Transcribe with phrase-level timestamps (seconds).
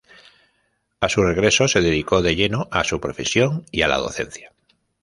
[0.99, 4.51] A su regreso se dedicó de lleno a su profesión y a la docencia.